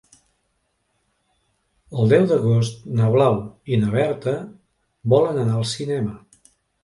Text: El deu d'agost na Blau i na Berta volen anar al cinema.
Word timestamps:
El 2.03 2.09
deu 2.13 2.25
d'agost 2.31 2.81
na 3.01 3.11
Blau 3.17 3.37
i 3.75 3.79
na 3.83 3.91
Berta 3.99 4.35
volen 5.15 5.41
anar 5.43 5.59
al 5.61 5.69
cinema. 5.75 6.17